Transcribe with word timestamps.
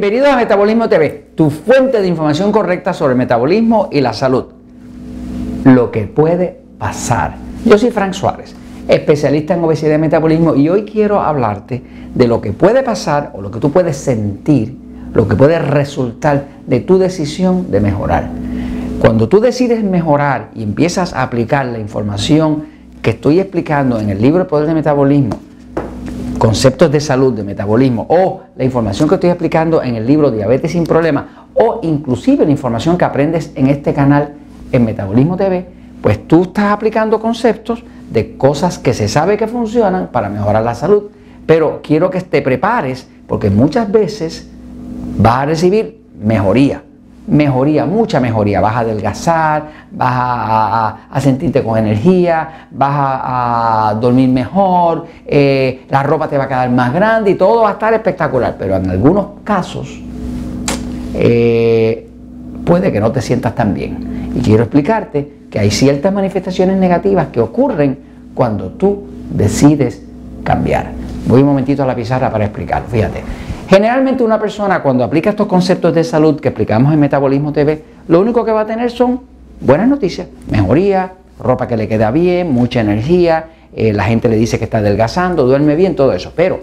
Bienvenidos 0.00 0.28
a 0.28 0.36
Metabolismo 0.36 0.88
TV, 0.88 1.32
tu 1.34 1.50
fuente 1.50 2.00
de 2.00 2.06
información 2.06 2.52
correcta 2.52 2.92
sobre 2.92 3.14
el 3.14 3.18
metabolismo 3.18 3.88
y 3.90 4.00
la 4.00 4.12
salud. 4.12 4.44
Lo 5.64 5.90
que 5.90 6.06
puede 6.06 6.60
pasar. 6.78 7.34
Yo 7.64 7.76
soy 7.76 7.90
Frank 7.90 8.12
Suárez, 8.12 8.54
especialista 8.86 9.54
en 9.54 9.64
obesidad 9.64 9.96
y 9.96 9.98
metabolismo, 9.98 10.54
y 10.54 10.68
hoy 10.68 10.84
quiero 10.84 11.20
hablarte 11.20 11.82
de 12.14 12.28
lo 12.28 12.40
que 12.40 12.52
puede 12.52 12.84
pasar 12.84 13.32
o 13.34 13.42
lo 13.42 13.50
que 13.50 13.58
tú 13.58 13.72
puedes 13.72 13.96
sentir, 13.96 14.76
lo 15.14 15.26
que 15.26 15.34
puede 15.34 15.58
resultar 15.58 16.44
de 16.64 16.78
tu 16.78 16.96
decisión 16.96 17.72
de 17.72 17.80
mejorar. 17.80 18.28
Cuando 19.00 19.28
tú 19.28 19.40
decides 19.40 19.82
mejorar 19.82 20.50
y 20.54 20.62
empiezas 20.62 21.12
a 21.12 21.24
aplicar 21.24 21.66
la 21.66 21.80
información 21.80 22.66
que 23.02 23.10
estoy 23.10 23.40
explicando 23.40 23.98
en 23.98 24.10
el 24.10 24.22
libro 24.22 24.42
El 24.42 24.46
Poder 24.46 24.66
del 24.66 24.76
Metabolismo, 24.76 25.40
conceptos 26.38 26.90
de 26.90 27.00
salud, 27.00 27.34
de 27.34 27.44
metabolismo, 27.44 28.06
o 28.08 28.42
la 28.56 28.64
información 28.64 29.08
que 29.08 29.16
estoy 29.16 29.30
explicando 29.30 29.82
en 29.82 29.96
el 29.96 30.06
libro 30.06 30.30
Diabetes 30.30 30.72
sin 30.72 30.84
Problemas, 30.84 31.24
o 31.54 31.80
inclusive 31.82 32.44
la 32.44 32.50
información 32.50 32.96
que 32.96 33.04
aprendes 33.04 33.52
en 33.54 33.66
este 33.66 33.92
canal 33.92 34.34
en 34.72 34.84
Metabolismo 34.84 35.36
TV, 35.36 35.66
pues 36.00 36.26
tú 36.28 36.44
estás 36.44 36.72
aplicando 36.72 37.20
conceptos 37.20 37.82
de 38.10 38.36
cosas 38.36 38.78
que 38.78 38.94
se 38.94 39.08
sabe 39.08 39.36
que 39.36 39.48
funcionan 39.48 40.08
para 40.12 40.28
mejorar 40.28 40.62
la 40.62 40.74
salud. 40.74 41.04
Pero 41.46 41.80
quiero 41.82 42.10
que 42.10 42.20
te 42.20 42.42
prepares 42.42 43.08
porque 43.26 43.50
muchas 43.50 43.90
veces 43.90 44.48
vas 45.18 45.38
a 45.38 45.46
recibir 45.46 46.00
mejoría 46.20 46.82
mejoría, 47.28 47.84
mucha 47.84 48.20
mejoría. 48.20 48.60
Vas 48.60 48.76
a 48.76 48.78
adelgazar, 48.80 49.62
vas 49.92 50.14
a, 51.10 51.20
sentirte 51.20 51.62
con 51.62 51.78
energía, 51.78 52.66
vas 52.70 52.94
a, 52.94 53.96
dormir 54.00 54.28
mejor, 54.28 55.06
eh, 55.26 55.86
la 55.90 56.02
ropa 56.02 56.28
te 56.28 56.38
va 56.38 56.44
a 56.44 56.48
quedar 56.48 56.70
más 56.70 56.92
grande 56.92 57.30
y 57.30 57.34
todo 57.34 57.62
va 57.62 57.70
a 57.70 57.72
estar 57.72 57.92
espectacular. 57.92 58.56
Pero 58.58 58.76
en 58.76 58.90
algunos 58.90 59.26
casos 59.44 60.00
eh, 61.14 62.08
puede 62.64 62.90
que 62.92 63.00
no 63.00 63.12
te 63.12 63.20
sientas 63.20 63.54
tan 63.54 63.74
bien. 63.74 64.32
Y 64.34 64.40
quiero 64.40 64.64
explicarte 64.64 65.38
que 65.50 65.58
hay 65.58 65.70
ciertas 65.70 66.12
manifestaciones 66.12 66.76
negativas 66.76 67.28
que 67.28 67.40
ocurren 67.40 67.98
cuando 68.34 68.68
tú 68.68 69.04
decides 69.30 70.02
cambiar. 70.44 70.92
Voy 71.26 71.42
un 71.42 71.48
momentito 71.48 71.82
a 71.82 71.86
la 71.86 71.94
pizarra 71.94 72.30
para 72.30 72.44
explicarlo. 72.44 72.88
Fíjate. 72.88 73.22
Generalmente 73.68 74.24
una 74.24 74.40
persona 74.40 74.82
cuando 74.82 75.04
aplica 75.04 75.28
estos 75.28 75.46
conceptos 75.46 75.94
de 75.94 76.02
salud 76.02 76.40
que 76.40 76.48
explicamos 76.48 76.90
en 76.90 77.00
Metabolismo 77.00 77.52
TV, 77.52 77.84
lo 78.08 78.20
único 78.20 78.42
que 78.42 78.50
va 78.50 78.62
a 78.62 78.66
tener 78.66 78.90
son 78.90 79.20
buenas 79.60 79.86
noticias, 79.86 80.26
mejoría, 80.50 81.12
ropa 81.38 81.68
que 81.68 81.76
le 81.76 81.86
queda 81.86 82.10
bien, 82.10 82.50
mucha 82.50 82.80
energía, 82.80 83.50
eh, 83.76 83.92
la 83.92 84.04
gente 84.04 84.30
le 84.30 84.36
dice 84.36 84.58
que 84.58 84.64
está 84.64 84.78
adelgazando, 84.78 85.44
duerme 85.44 85.76
bien, 85.76 85.94
todo 85.94 86.14
eso. 86.14 86.32
Pero 86.34 86.60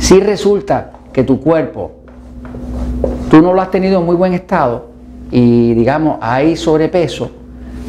si 0.00 0.18
resulta 0.18 0.90
que 1.12 1.22
tu 1.22 1.40
cuerpo, 1.40 1.92
tú 3.30 3.40
no 3.40 3.54
lo 3.54 3.62
has 3.62 3.70
tenido 3.70 4.00
en 4.00 4.06
muy 4.06 4.16
buen 4.16 4.32
estado 4.32 4.90
y 5.30 5.74
digamos 5.74 6.18
hay 6.22 6.56
sobrepeso 6.56 7.30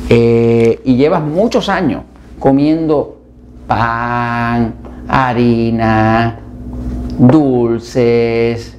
eh, 0.10 0.80
y 0.86 0.96
llevas 0.96 1.24
muchos 1.24 1.70
años 1.70 2.04
comiendo 2.38 3.18
pan, 3.68 4.76
harina, 5.08 6.40
dulces, 7.18 8.78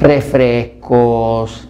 refrescos, 0.00 1.68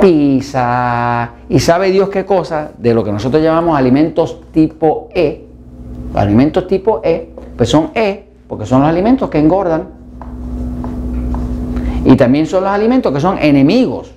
pizza 0.00 1.30
y 1.48 1.58
sabe 1.60 1.90
Dios 1.90 2.08
qué 2.08 2.24
cosa 2.24 2.72
de 2.76 2.94
lo 2.94 3.04
que 3.04 3.12
nosotros 3.12 3.42
llamamos 3.42 3.78
alimentos 3.78 4.40
tipo 4.52 5.08
E. 5.14 5.46
Los 6.12 6.22
alimentos 6.22 6.66
tipo 6.66 7.00
E, 7.02 7.30
pues 7.56 7.68
son 7.68 7.90
E 7.94 8.28
porque 8.48 8.66
son 8.66 8.80
los 8.80 8.90
alimentos 8.90 9.30
que 9.30 9.38
engordan 9.38 9.88
y 12.04 12.16
también 12.16 12.46
son 12.46 12.64
los 12.64 12.72
alimentos 12.72 13.12
que 13.12 13.20
son 13.20 13.38
enemigos 13.38 14.12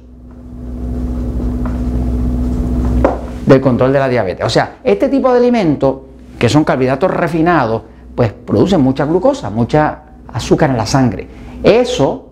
del 3.46 3.62
control 3.62 3.94
de 3.94 4.00
la 4.00 4.10
diabetes. 4.10 4.46
O 4.46 4.50
sea, 4.50 4.80
este 4.84 5.08
tipo 5.08 5.32
de 5.32 5.38
alimentos 5.38 5.96
que 6.38 6.50
son 6.50 6.64
carbohidratos 6.64 7.10
refinados, 7.10 7.84
pues 8.14 8.34
producen 8.34 8.82
mucha 8.82 9.06
glucosa, 9.06 9.50
mucha 9.50 10.07
azúcar 10.34 10.70
en 10.70 10.78
la 10.78 10.86
sangre. 10.86 11.28
Eso 11.64 12.30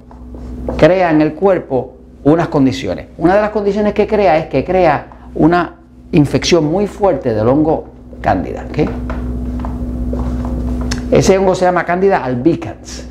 crea 0.77 1.11
en 1.11 1.21
el 1.21 1.33
cuerpo 1.33 1.95
unas 2.23 2.47
condiciones. 2.47 3.07
Una 3.17 3.35
de 3.35 3.41
las 3.41 3.51
condiciones 3.51 3.93
que 3.93 4.07
crea 4.07 4.37
es 4.37 4.47
que 4.47 4.65
crea 4.65 5.29
una 5.35 5.75
infección 6.11 6.65
muy 6.65 6.87
fuerte 6.87 7.33
del 7.33 7.47
hongo 7.47 7.85
cándida. 8.21 8.65
Ese 11.11 11.37
hongo 11.37 11.55
se 11.55 11.65
llama 11.65 11.85
cándida 11.85 12.23
albicans. 12.23 13.07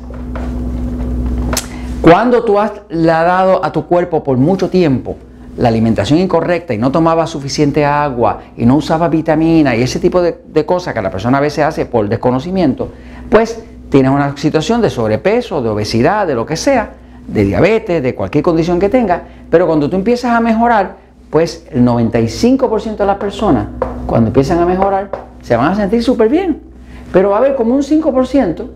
Cuando 2.01 2.43
tú 2.43 2.59
has 2.59 2.71
dado 2.89 3.63
a 3.63 3.71
tu 3.71 3.87
cuerpo 3.87 4.23
por 4.23 4.37
mucho 4.37 4.69
tiempo 4.69 5.15
la 5.57 5.69
alimentación 5.69 6.19
incorrecta 6.19 6.73
y 6.73 6.77
no 6.77 6.91
tomaba 6.91 7.25
suficiente 7.25 7.85
agua 7.85 8.41
y 8.57 8.65
no 8.65 8.75
usaba 8.75 9.07
vitamina 9.07 9.75
y 9.75 9.81
ese 9.81 9.99
tipo 9.99 10.21
de, 10.21 10.37
de 10.45 10.65
cosas 10.65 10.93
que 10.93 11.01
la 11.01 11.09
persona 11.09 11.37
a 11.37 11.41
veces 11.41 11.63
hace 11.63 11.85
por 11.85 12.09
desconocimiento, 12.09 12.89
pues 13.29 13.63
tienes 13.95 14.11
una 14.11 14.35
situación 14.35 14.81
de 14.81 14.89
sobrepeso, 14.89 15.61
de 15.61 15.69
obesidad, 15.69 16.27
de 16.27 16.35
lo 16.35 16.45
que 16.45 16.57
sea, 16.57 16.95
de 17.25 17.45
diabetes, 17.45 18.03
de 18.03 18.13
cualquier 18.13 18.43
condición 18.43 18.77
que 18.77 18.89
tengas, 18.89 19.21
pero 19.49 19.67
cuando 19.67 19.89
tú 19.89 19.95
empiezas 19.95 20.33
a 20.33 20.41
mejorar, 20.41 20.97
pues 21.29 21.65
el 21.71 21.85
95% 21.85 22.97
de 22.97 23.05
las 23.05 23.15
personas, 23.15 23.67
cuando 24.05 24.27
empiezan 24.27 24.59
a 24.59 24.65
mejorar, 24.65 25.11
se 25.41 25.55
van 25.55 25.71
a 25.71 25.75
sentir 25.75 26.03
súper 26.03 26.27
bien. 26.27 26.61
Pero 27.13 27.29
va 27.29 27.37
a 27.37 27.39
haber 27.39 27.55
como 27.55 27.73
un 27.73 27.83
5%, 27.83 28.67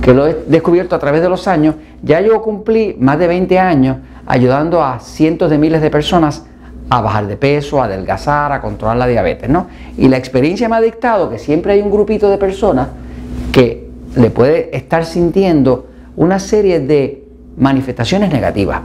que 0.00 0.14
lo 0.14 0.26
he 0.26 0.38
descubierto 0.46 0.96
a 0.96 0.98
través 0.98 1.20
de 1.20 1.28
los 1.28 1.46
años, 1.46 1.74
ya 2.02 2.22
yo 2.22 2.40
cumplí 2.40 2.96
más 2.98 3.18
de 3.18 3.26
20 3.26 3.58
años 3.58 3.98
ayudando 4.24 4.82
a 4.82 4.98
cientos 5.00 5.50
de 5.50 5.58
miles 5.58 5.82
de 5.82 5.90
personas 5.90 6.46
a 6.88 7.02
bajar 7.02 7.26
de 7.26 7.36
peso, 7.36 7.82
a 7.82 7.84
adelgazar, 7.84 8.50
a 8.52 8.62
controlar 8.62 8.96
la 8.96 9.06
diabetes, 9.08 9.50
¿no? 9.50 9.66
Y 9.98 10.08
la 10.08 10.16
experiencia 10.16 10.70
me 10.70 10.76
ha 10.76 10.80
dictado 10.80 11.28
que 11.28 11.38
siempre 11.38 11.74
hay 11.74 11.82
un 11.82 11.90
grupito 11.90 12.30
de 12.30 12.38
personas 12.38 12.88
que 13.52 13.87
le 14.16 14.30
puede 14.30 14.76
estar 14.76 15.04
sintiendo 15.04 15.86
una 16.16 16.38
serie 16.38 16.80
de 16.80 17.24
manifestaciones 17.56 18.32
negativas, 18.32 18.80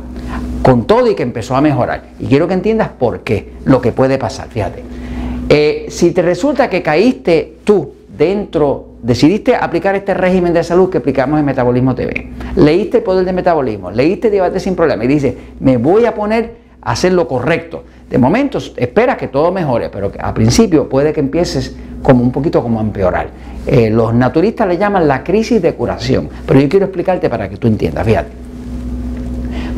con 0.62 0.86
todo 0.86 1.10
y 1.10 1.16
que 1.16 1.24
empezó 1.24 1.56
a 1.56 1.62
mejorar. 1.62 2.04
Y 2.20 2.28
quiero 2.28 2.48
que 2.48 2.54
entiendas 2.54 2.90
por 2.90 3.22
qué, 3.22 3.54
lo 3.66 3.82
que 3.82 3.92
puede 3.92 4.18
pasar. 4.18 4.48
Fíjate, 4.50 4.84
eh, 5.50 5.86
si 5.90 6.12
te 6.12 6.22
resulta 6.22 6.70
que 6.70 6.82
caíste 6.82 7.58
tú 7.64 7.94
dentro, 8.18 8.94
decidiste 9.02 9.56
aplicar 9.56 9.96
este 9.96 10.14
régimen 10.14 10.54
de 10.54 10.64
salud 10.64 10.90
que 10.90 11.00
aplicamos 11.00 11.40
en 11.40 11.46
Metabolismo 11.46 11.96
TV, 11.96 12.30
leíste 12.56 12.98
el 12.98 13.04
poder 13.04 13.26
del 13.26 13.36
metabolismo, 13.36 13.92
leíste 13.92 14.30
diabetes 14.30 14.64
sin 14.64 14.76
problema 14.76 15.04
y 15.04 15.08
dices, 15.08 15.34
me 15.60 15.78
voy 15.78 16.06
a 16.06 16.14
poner 16.14 16.64
a 16.82 16.92
hacer 16.92 17.14
lo 17.14 17.28
correcto. 17.28 17.84
De 18.14 18.20
momento 18.20 18.60
esperas 18.78 19.18
que 19.18 19.28
todo 19.28 19.52
mejore, 19.52 19.90
pero 19.90 20.12
a 20.20 20.36
principio 20.36 20.88
puede 20.88 21.12
que 21.12 21.20
empieces 21.20 21.76
como 22.04 22.22
un 22.22 22.32
poquito 22.32 22.62
como 22.62 22.80
a 22.80 22.84
empeorar. 22.84 23.30
Eh, 23.66 23.90
los 23.90 24.14
naturistas 24.14 24.68
le 24.68 24.78
llaman 24.78 25.08
la 25.08 25.24
crisis 25.24 25.60
de 25.60 25.74
curación, 25.74 26.30
pero 26.46 26.60
yo 26.60 26.70
quiero 26.70 26.86
explicarte 26.86 27.28
para 27.28 27.50
que 27.50 27.58
tú 27.58 27.66
entiendas, 27.66 28.06
fíjate. 28.06 28.30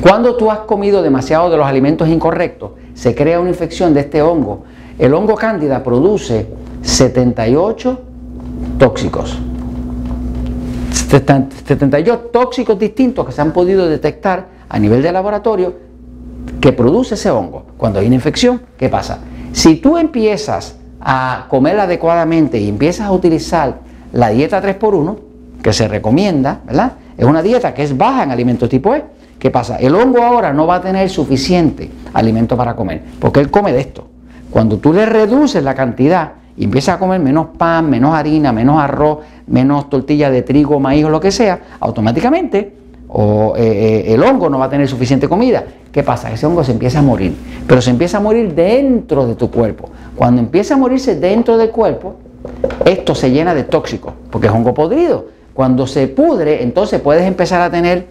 Cuando 0.01 0.35
tú 0.35 0.51
has 0.51 0.59
comido 0.59 1.01
demasiado 1.01 1.49
de 1.49 1.55
los 1.55 1.65
alimentos 1.65 2.09
incorrectos, 2.09 2.71
se 2.93 3.15
crea 3.15 3.39
una 3.39 3.51
infección 3.51 3.93
de 3.93 4.01
este 4.01 4.21
hongo. 4.21 4.65
El 4.99 5.13
hongo 5.13 5.35
cándida 5.35 5.81
produce 5.81 6.45
78 6.81 8.01
tóxicos. 8.77 9.39
78 11.07 12.17
tóxicos 12.33 12.77
distintos 12.77 13.27
que 13.27 13.31
se 13.31 13.41
han 13.41 13.53
podido 13.53 13.87
detectar 13.87 14.47
a 14.67 14.77
nivel 14.77 15.01
de 15.01 15.13
laboratorio 15.13 15.84
que 16.59 16.71
produce 16.73 17.15
ese 17.15 17.29
hongo. 17.29 17.65
Cuando 17.77 17.99
hay 17.99 18.07
una 18.07 18.15
infección, 18.15 18.61
¿qué 18.77 18.89
pasa? 18.89 19.19
Si 19.51 19.75
tú 19.77 19.97
empiezas 19.97 20.75
a 20.99 21.45
comer 21.49 21.79
adecuadamente 21.79 22.59
y 22.59 22.67
empiezas 22.69 23.07
a 23.07 23.11
utilizar 23.11 23.79
la 24.11 24.29
dieta 24.29 24.61
3x1, 24.61 25.17
que 25.61 25.73
se 25.73 25.87
recomienda, 25.87 26.61
¿verdad? 26.65 26.93
Es 27.17 27.25
una 27.25 27.41
dieta 27.41 27.73
que 27.73 27.83
es 27.83 27.97
baja 27.97 28.23
en 28.23 28.31
alimentos 28.31 28.69
tipo 28.69 28.93
E. 28.93 29.03
¿Qué 29.39 29.51
pasa? 29.51 29.77
El 29.77 29.95
hongo 29.95 30.23
ahora 30.23 30.53
no 30.53 30.65
va 30.65 30.75
a 30.75 30.81
tener 30.81 31.09
suficiente 31.09 31.89
alimento 32.13 32.55
para 32.57 32.75
comer, 32.75 33.03
porque 33.19 33.39
él 33.39 33.51
come 33.51 33.71
de 33.71 33.81
esto. 33.81 34.07
Cuando 34.49 34.77
tú 34.77 34.93
le 34.93 35.05
reduces 35.05 35.63
la 35.63 35.75
cantidad 35.75 36.33
y 36.57 36.63
empiezas 36.63 36.95
a 36.95 36.99
comer 36.99 37.19
menos 37.19 37.47
pan, 37.57 37.89
menos 37.89 38.15
harina, 38.15 38.51
menos 38.51 38.79
arroz, 38.79 39.19
menos 39.47 39.89
tortilla 39.89 40.29
de 40.29 40.41
trigo, 40.41 40.79
maíz 40.79 41.05
o 41.05 41.09
lo 41.09 41.19
que 41.19 41.31
sea, 41.31 41.59
automáticamente 41.79 42.73
o, 43.17 43.55
eh, 43.55 43.63
eh, 43.63 44.13
el 44.13 44.21
hongo 44.21 44.49
no 44.49 44.59
va 44.59 44.65
a 44.65 44.69
tener 44.69 44.89
suficiente 44.89 45.29
comida. 45.29 45.63
¿Qué 45.89 46.03
pasa? 46.03 46.33
Ese 46.33 46.45
hongo 46.45 46.65
se 46.65 46.73
empieza 46.73 46.99
a 46.99 47.01
morir, 47.01 47.33
pero 47.65 47.81
se 47.81 47.89
empieza 47.89 48.17
a 48.17 48.19
morir 48.19 48.53
dentro 48.53 49.25
de 49.25 49.35
tu 49.35 49.49
cuerpo. 49.49 49.89
Cuando 50.17 50.41
empieza 50.41 50.73
a 50.73 50.77
morirse 50.77 51.15
dentro 51.15 51.57
del 51.57 51.69
cuerpo, 51.69 52.15
esto 52.83 53.15
se 53.15 53.31
llena 53.31 53.55
de 53.55 53.63
tóxicos, 53.63 54.13
porque 54.29 54.47
es 54.47 54.53
hongo 54.53 54.73
podrido. 54.73 55.27
Cuando 55.53 55.87
se 55.87 56.09
pudre, 56.09 56.61
entonces 56.61 56.99
puedes 56.99 57.23
empezar 57.23 57.61
a 57.61 57.71
tener 57.71 58.07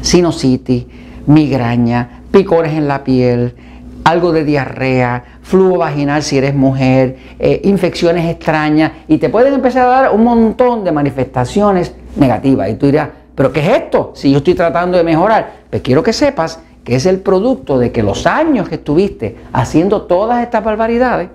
sinusitis, 0.00 0.86
migraña, 1.26 2.22
picores 2.30 2.72
en 2.72 2.88
la 2.88 3.04
piel, 3.04 3.52
algo 4.04 4.32
de 4.32 4.44
diarrea, 4.44 5.22
flujo 5.42 5.76
vaginal 5.76 6.22
si 6.22 6.38
eres 6.38 6.54
mujer, 6.54 7.18
eh, 7.38 7.60
infecciones 7.64 8.30
extrañas 8.30 8.92
y 9.06 9.18
te 9.18 9.28
pueden 9.28 9.52
empezar 9.52 9.84
a 9.84 9.90
dar 9.90 10.14
un 10.14 10.24
montón 10.24 10.82
de 10.82 10.92
manifestaciones 10.92 11.94
negativas. 12.16 12.70
Y 12.70 12.74
tú 12.76 12.86
dirás, 12.86 13.08
¿pero 13.42 13.52
qué 13.52 13.58
es 13.58 13.82
esto? 13.82 14.12
Si 14.14 14.30
yo 14.30 14.38
estoy 14.38 14.54
tratando 14.54 14.96
de 14.96 15.02
mejorar, 15.02 15.64
pues 15.68 15.82
quiero 15.82 16.00
que 16.00 16.12
sepas 16.12 16.60
que 16.84 16.94
es 16.94 17.06
el 17.06 17.18
producto 17.18 17.76
de 17.76 17.90
que 17.90 18.00
los 18.00 18.24
años 18.24 18.68
que 18.68 18.76
estuviste 18.76 19.36
haciendo 19.52 20.02
todas 20.02 20.44
estas 20.44 20.62
barbaridades, 20.62 21.28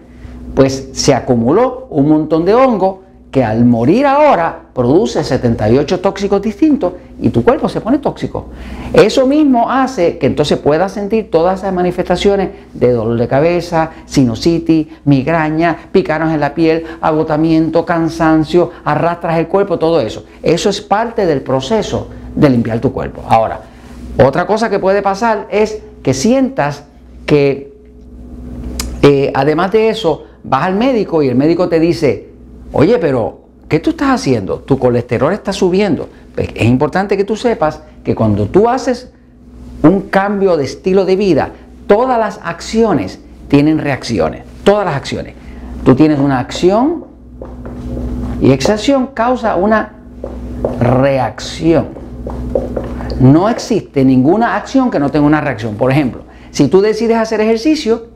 pues 0.55 0.87
se 0.93 1.13
acumuló 1.13 1.87
un 1.89 2.07
montón 2.07 2.45
de 2.45 2.53
hongo 2.55 3.03
que 3.31 3.43
al 3.43 3.65
morir 3.65 4.05
ahora 4.05 4.67
produce 4.73 5.23
78 5.23 5.99
tóxicos 5.99 6.41
distintos 6.41 6.93
y 7.19 7.29
tu 7.29 7.43
cuerpo 7.43 7.67
se 7.67 7.81
pone 7.81 7.97
tóxico. 7.97 8.47
Eso 8.93 9.27
mismo 9.27 9.69
hace 9.69 10.17
que 10.17 10.27
entonces 10.27 10.57
puedas 10.59 10.93
sentir 10.93 11.29
todas 11.29 11.59
esas 11.59 11.73
manifestaciones 11.73 12.49
de 12.73 12.91
dolor 12.91 13.19
de 13.19 13.27
cabeza, 13.27 13.91
sinusitis, 14.05 14.87
migraña, 15.03 15.77
picaros 15.91 16.31
en 16.31 16.39
la 16.39 16.53
piel, 16.53 16.85
agotamiento, 17.01 17.85
cansancio, 17.85 18.71
arrastras 18.85 19.37
el 19.39 19.47
cuerpo, 19.47 19.77
todo 19.77 19.99
eso. 19.99 20.23
Eso 20.41 20.69
es 20.69 20.79
parte 20.79 21.25
del 21.25 21.41
proceso 21.41 22.07
de 22.33 22.49
limpiar 22.49 22.79
tu 22.79 22.93
cuerpo. 22.93 23.23
Ahora, 23.27 23.61
otra 24.23 24.47
cosa 24.47 24.69
que 24.69 24.79
puede 24.79 25.01
pasar 25.01 25.47
es 25.51 25.81
que 26.01 26.13
sientas 26.13 26.85
que 27.25 27.73
eh, 29.01 29.31
además 29.35 29.71
de 29.71 29.89
eso 29.89 30.25
vas 30.43 30.63
al 30.63 30.75
médico 30.75 31.21
y 31.21 31.27
el 31.27 31.35
médico 31.35 31.67
te 31.67 31.79
dice, 31.79 32.26
oye, 32.71 32.97
pero 32.99 33.41
¿qué 33.67 33.79
tú 33.79 33.91
estás 33.91 34.09
haciendo? 34.09 34.59
Tu 34.59 34.77
colesterol 34.77 35.33
está 35.33 35.53
subiendo. 35.53 36.09
Pues, 36.35 36.49
es 36.55 36.65
importante 36.65 37.17
que 37.17 37.23
tú 37.23 37.35
sepas 37.35 37.81
que 38.03 38.15
cuando 38.15 38.45
tú 38.45 38.69
haces 38.69 39.11
un 39.83 40.01
cambio 40.01 40.57
de 40.57 40.65
estilo 40.65 41.05
de 41.05 41.15
vida, 41.15 41.51
todas 41.87 42.19
las 42.19 42.39
acciones 42.43 43.19
tienen 43.47 43.79
reacciones, 43.79 44.43
todas 44.63 44.85
las 44.85 44.95
acciones. 44.95 45.33
Tú 45.83 45.95
tienes 45.95 46.19
una 46.19 46.39
acción 46.39 47.05
y 48.41 48.51
esa 48.51 48.73
acción 48.73 49.07
causa 49.13 49.55
una 49.55 49.93
reacción. 50.79 51.87
No 53.19 53.49
existe 53.49 54.03
ninguna 54.03 54.55
acción 54.55 54.91
que 54.91 54.99
no 54.99 55.09
tenga 55.09 55.25
una 55.25 55.41
reacción. 55.41 55.75
Por 55.75 55.91
ejemplo, 55.91 56.23
si 56.51 56.67
tú 56.67 56.81
decides 56.81 57.17
hacer 57.17 57.41
ejercicio 57.41 58.07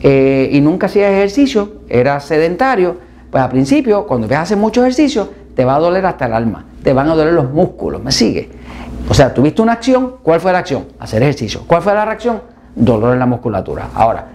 eh, 0.00 0.48
y 0.52 0.60
nunca 0.60 0.86
hacías 0.86 1.12
ejercicio, 1.12 1.74
eras 1.88 2.24
sedentario, 2.24 2.96
pues 3.32 3.42
al 3.42 3.48
principio, 3.48 4.06
cuando 4.06 4.28
ves 4.28 4.36
a 4.36 4.42
hacer 4.42 4.58
mucho 4.58 4.82
ejercicio, 4.82 5.26
te 5.56 5.64
va 5.64 5.76
a 5.76 5.78
doler 5.78 6.04
hasta 6.04 6.26
el 6.26 6.34
alma, 6.34 6.66
te 6.82 6.92
van 6.92 7.08
a 7.08 7.14
doler 7.14 7.32
los 7.32 7.50
músculos, 7.50 8.02
¿me 8.02 8.12
sigue? 8.12 8.50
O 9.08 9.14
sea, 9.14 9.32
tuviste 9.32 9.62
una 9.62 9.72
acción, 9.72 10.16
¿cuál 10.22 10.38
fue 10.38 10.52
la 10.52 10.58
acción? 10.58 10.84
Hacer 10.98 11.22
ejercicio. 11.22 11.62
¿Cuál 11.66 11.80
fue 11.80 11.94
la 11.94 12.04
reacción? 12.04 12.42
Dolor 12.76 13.14
en 13.14 13.18
la 13.18 13.24
musculatura. 13.24 13.88
Ahora, 13.94 14.26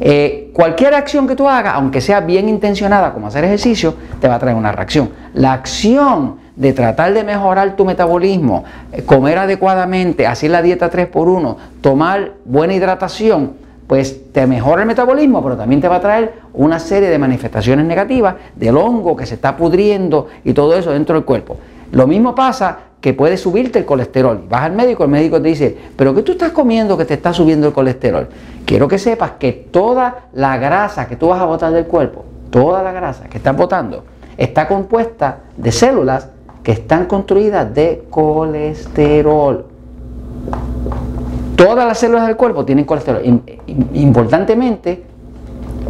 eh, 0.00 0.52
cualquier 0.54 0.94
acción 0.94 1.28
que 1.28 1.36
tú 1.36 1.46
hagas, 1.46 1.74
aunque 1.74 2.00
sea 2.00 2.20
bien 2.20 2.48
intencionada 2.48 3.12
como 3.12 3.26
hacer 3.26 3.44
ejercicio, 3.44 3.94
te 4.22 4.26
va 4.26 4.36
a 4.36 4.38
traer 4.38 4.56
una 4.56 4.72
reacción. 4.72 5.10
La 5.34 5.52
acción 5.52 6.36
de 6.56 6.72
tratar 6.72 7.12
de 7.12 7.24
mejorar 7.24 7.76
tu 7.76 7.84
metabolismo, 7.84 8.64
eh, 8.90 9.02
comer 9.02 9.36
adecuadamente, 9.36 10.26
hacer 10.26 10.50
la 10.50 10.62
dieta 10.62 10.90
3x1, 10.90 11.56
tomar 11.82 12.32
buena 12.46 12.72
hidratación, 12.72 13.65
pues 13.86 14.32
te 14.32 14.46
mejora 14.46 14.82
el 14.82 14.88
metabolismo, 14.88 15.42
pero 15.42 15.56
también 15.56 15.80
te 15.80 15.88
va 15.88 15.96
a 15.96 16.00
traer 16.00 16.34
una 16.54 16.78
serie 16.78 17.08
de 17.08 17.18
manifestaciones 17.18 17.86
negativas 17.86 18.34
del 18.54 18.76
hongo 18.76 19.14
que 19.16 19.26
se 19.26 19.34
está 19.34 19.56
pudriendo 19.56 20.26
y 20.44 20.52
todo 20.52 20.76
eso 20.76 20.90
dentro 20.92 21.14
del 21.14 21.24
cuerpo. 21.24 21.56
Lo 21.92 22.06
mismo 22.06 22.34
pasa 22.34 22.78
que 23.00 23.14
puede 23.14 23.36
subirte 23.36 23.78
el 23.78 23.84
colesterol. 23.84 24.44
Vas 24.48 24.62
al 24.62 24.72
médico, 24.72 25.04
el 25.04 25.10
médico 25.10 25.40
te 25.40 25.48
dice, 25.48 25.76
pero 25.96 26.14
¿qué 26.14 26.22
tú 26.22 26.32
estás 26.32 26.50
comiendo 26.50 26.96
que 26.96 27.04
te 27.04 27.14
está 27.14 27.32
subiendo 27.32 27.68
el 27.68 27.72
colesterol? 27.72 28.28
Quiero 28.64 28.88
que 28.88 28.98
sepas 28.98 29.32
que 29.38 29.52
toda 29.52 30.28
la 30.32 30.56
grasa 30.56 31.06
que 31.06 31.14
tú 31.14 31.28
vas 31.28 31.40
a 31.40 31.44
botar 31.44 31.72
del 31.72 31.86
cuerpo, 31.86 32.24
toda 32.50 32.82
la 32.82 32.90
grasa 32.90 33.28
que 33.28 33.38
estás 33.38 33.56
botando, 33.56 34.04
está 34.36 34.66
compuesta 34.66 35.38
de 35.56 35.70
células 35.70 36.30
que 36.64 36.72
están 36.72 37.06
construidas 37.06 37.72
de 37.72 38.04
colesterol. 38.10 39.75
Todas 41.56 41.86
las 41.86 41.98
células 41.98 42.26
del 42.26 42.36
cuerpo 42.36 42.64
tienen 42.64 42.84
colesterol. 42.84 43.22
Importantemente, 43.94 45.02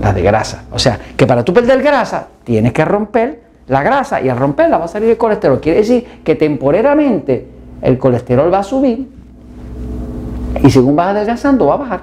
las 0.00 0.14
de 0.14 0.22
grasa. 0.22 0.64
O 0.72 0.78
sea, 0.78 0.98
que 1.16 1.26
para 1.26 1.44
tú 1.44 1.52
perder 1.52 1.82
grasa, 1.82 2.28
tienes 2.44 2.72
que 2.72 2.84
romper 2.84 3.42
la 3.68 3.82
grasa 3.82 4.20
y 4.20 4.28
al 4.28 4.38
romperla 4.38 4.78
va 4.78 4.84
a 4.84 4.88
salir 4.88 5.10
el 5.10 5.16
colesterol. 5.16 5.60
Quiere 5.60 5.78
decir 5.78 6.20
que 6.24 6.34
temporariamente 6.36 7.48
el 7.82 7.98
colesterol 7.98 8.52
va 8.52 8.60
a 8.60 8.62
subir 8.62 9.08
y 10.62 10.70
según 10.70 10.96
vas 10.96 11.08
adelgazando 11.08 11.66
va 11.66 11.74
a 11.74 11.78
bajar. 11.78 12.00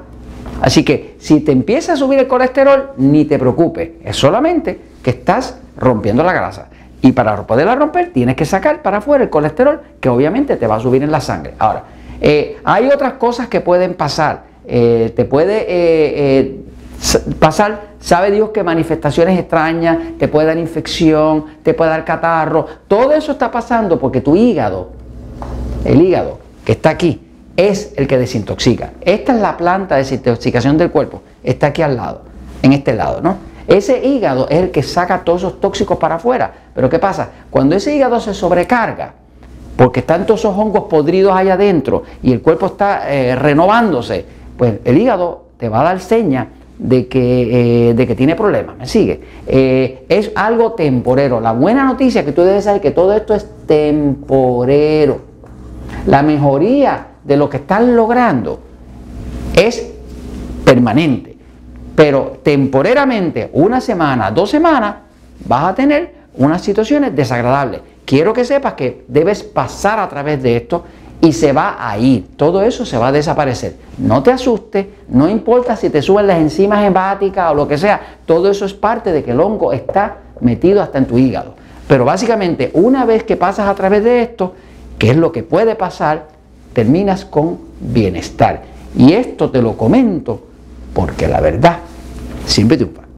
Así 0.61 0.83
que 0.83 1.15
si 1.19 1.41
te 1.41 1.51
empieza 1.51 1.93
a 1.93 1.95
subir 1.95 2.19
el 2.19 2.27
colesterol, 2.27 2.91
ni 2.97 3.25
te 3.25 3.39
preocupes. 3.39 3.91
Es 4.03 4.17
solamente 4.17 4.79
que 5.01 5.11
estás 5.11 5.57
rompiendo 5.77 6.23
la 6.23 6.33
grasa. 6.33 6.67
Y 7.01 7.11
para 7.11 7.45
poderla 7.45 7.75
romper 7.75 8.11
tienes 8.13 8.35
que 8.35 8.45
sacar 8.45 8.81
para 8.81 8.97
afuera 8.97 9.23
el 9.23 9.29
colesterol 9.29 9.81
que 9.99 10.09
obviamente 10.09 10.55
te 10.55 10.67
va 10.67 10.75
a 10.75 10.79
subir 10.79 11.03
en 11.03 11.11
la 11.11 11.19
sangre. 11.19 11.53
Ahora, 11.59 11.83
eh, 12.25 12.57
hay 12.63 12.87
otras 12.87 13.13
cosas 13.15 13.49
que 13.49 13.59
pueden 13.59 13.95
pasar. 13.95 14.45
Eh, 14.65 15.11
te 15.13 15.25
puede 15.25 15.65
eh, 15.67 16.61
pasar, 17.37 17.81
sabe 17.99 18.31
Dios 18.31 18.51
que 18.51 18.63
manifestaciones 18.63 19.37
extrañas, 19.37 19.97
te 20.17 20.29
puede 20.29 20.47
dar 20.47 20.57
infección, 20.57 21.45
te 21.63 21.73
puede 21.73 21.91
dar 21.91 22.05
catarro. 22.05 22.65
Todo 22.87 23.11
eso 23.11 23.33
está 23.33 23.51
pasando 23.51 23.99
porque 23.99 24.21
tu 24.21 24.37
hígado, 24.37 24.91
el 25.83 26.01
hígado 26.01 26.39
que 26.63 26.71
está 26.71 26.91
aquí, 26.91 27.21
es 27.57 27.93
el 27.97 28.07
que 28.07 28.17
desintoxica. 28.17 28.93
Esta 29.01 29.35
es 29.35 29.41
la 29.41 29.57
planta 29.57 29.95
de 29.95 30.03
desintoxicación 30.03 30.77
del 30.77 30.91
cuerpo. 30.91 31.21
Está 31.43 31.67
aquí 31.67 31.81
al 31.81 31.97
lado, 31.97 32.21
en 32.61 32.71
este 32.71 32.93
lado, 32.93 33.19
¿no? 33.19 33.35
Ese 33.67 34.01
hígado 34.05 34.47
es 34.49 34.59
el 34.59 34.71
que 34.71 34.81
saca 34.81 35.25
todos 35.25 35.41
esos 35.41 35.59
tóxicos 35.59 35.97
para 35.97 36.15
afuera. 36.15 36.53
Pero 36.73 36.89
¿qué 36.89 36.99
pasa? 36.99 37.29
Cuando 37.49 37.75
ese 37.75 37.93
hígado 37.93 38.21
se 38.21 38.33
sobrecarga, 38.33 39.13
porque 39.83 39.99
están 39.99 40.25
todos 40.25 40.39
esos 40.39 40.57
hongos 40.57 40.85
podridos 40.85 41.35
allá 41.35 41.55
adentro 41.55 42.03
y 42.21 42.31
el 42.31 42.41
cuerpo 42.41 42.67
está 42.67 43.13
eh, 43.13 43.35
renovándose, 43.35 44.23
pues 44.55 44.75
el 44.85 44.97
hígado 44.97 45.47
te 45.57 45.67
va 45.67 45.81
a 45.81 45.83
dar 45.83 45.99
seña 45.99 46.47
de 46.79 47.09
que, 47.09 47.89
eh, 47.89 47.93
de 47.93 48.07
que 48.07 48.15
tiene 48.15 48.33
problemas. 48.33 48.77
¿Me 48.77 48.87
sigue? 48.87 49.19
Eh, 49.45 50.05
es 50.07 50.31
algo 50.35 50.71
temporero. 50.71 51.41
La 51.41 51.51
buena 51.51 51.83
noticia 51.83 52.21
es 52.21 52.25
que 52.25 52.31
tú 52.31 52.43
debes 52.43 52.63
saber 52.63 52.79
que 52.79 52.91
todo 52.91 53.11
esto 53.11 53.35
es 53.35 53.45
temporero. 53.67 55.19
La 56.07 56.23
mejoría 56.23 57.07
de 57.21 57.35
lo 57.35 57.49
que 57.49 57.57
están 57.57 57.93
logrando 57.93 58.61
es 59.53 59.85
permanente. 60.63 61.35
Pero 61.93 62.39
temporeramente, 62.41 63.49
una 63.51 63.81
semana, 63.81 64.31
dos 64.31 64.49
semanas, 64.49 64.95
vas 65.43 65.65
a 65.65 65.75
tener 65.75 66.13
unas 66.37 66.61
situaciones 66.61 67.13
desagradables. 67.13 67.81
Quiero 68.05 68.33
que 68.33 68.45
sepas 68.45 68.73
que 68.73 69.05
debes 69.07 69.43
pasar 69.43 69.99
a 69.99 70.09
través 70.09 70.41
de 70.43 70.57
esto 70.57 70.83
y 71.21 71.31
se 71.31 71.53
va 71.53 71.77
a 71.79 71.97
ir. 71.97 72.35
Todo 72.35 72.63
eso 72.63 72.85
se 72.85 72.97
va 72.97 73.07
a 73.07 73.11
desaparecer. 73.11 73.75
No 73.97 74.21
te 74.21 74.31
asustes, 74.31 74.87
no 75.07 75.29
importa 75.29 75.77
si 75.77 75.89
te 75.89 76.01
suben 76.01 76.27
las 76.27 76.37
enzimas 76.37 76.85
hepáticas 76.85 77.51
o 77.51 77.55
lo 77.55 77.67
que 77.67 77.77
sea, 77.77 78.17
todo 78.25 78.51
eso 78.51 78.65
es 78.65 78.73
parte 78.73 79.11
de 79.11 79.23
que 79.23 79.31
el 79.31 79.39
hongo 79.39 79.71
está 79.71 80.17
metido 80.41 80.81
hasta 80.81 80.97
en 80.97 81.05
tu 81.05 81.17
hígado. 81.17 81.55
Pero 81.87 82.03
básicamente, 82.03 82.71
una 82.73 83.05
vez 83.05 83.23
que 83.23 83.37
pasas 83.37 83.67
a 83.67 83.75
través 83.75 84.03
de 84.03 84.21
esto, 84.21 84.53
que 84.97 85.11
es 85.11 85.17
lo 85.17 85.31
que 85.31 85.43
puede 85.43 85.75
pasar, 85.75 86.27
terminas 86.73 87.23
con 87.23 87.59
bienestar. 87.79 88.63
Y 88.97 89.13
esto 89.13 89.49
te 89.49 89.61
lo 89.61 89.77
comento 89.77 90.41
porque 90.93 91.27
la 91.27 91.39
verdad 91.39 91.79
siempre 92.45 92.77
triunfa. 92.77 93.12